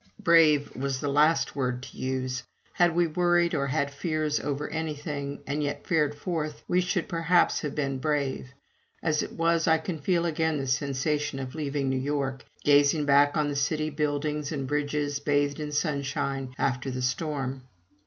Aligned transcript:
Brave 0.19 0.75
was 0.75 0.99
the 0.99 1.09
last 1.09 1.55
word 1.55 1.83
to 1.83 1.95
use. 1.99 2.41
Had 2.73 2.95
we 2.95 3.05
worried 3.05 3.53
or 3.53 3.67
had 3.67 3.93
fears 3.93 4.39
over 4.39 4.67
anything, 4.67 5.41
and 5.45 5.61
yet 5.61 5.85
fared 5.85 6.15
forth, 6.15 6.63
we 6.67 6.81
should 6.81 7.07
perhaps 7.07 7.61
have 7.61 7.75
been 7.75 7.99
brave. 7.99 8.47
As 9.03 9.21
it 9.21 9.31
was, 9.33 9.67
I 9.67 9.77
can 9.77 9.99
feel 9.99 10.25
again 10.25 10.57
the 10.57 10.65
sensation 10.65 11.37
of 11.37 11.53
leaving 11.53 11.87
New 11.87 11.99
York, 11.99 12.43
gazing 12.63 13.05
back 13.05 13.37
on 13.37 13.47
the 13.49 13.55
city 13.55 13.91
buildings 13.91 14.51
and 14.51 14.65
bridges 14.67 15.19
bathed 15.19 15.59
in 15.59 15.71
sunshine 15.71 16.55
after 16.57 16.89
the 16.89 17.03
storm. 17.03 17.67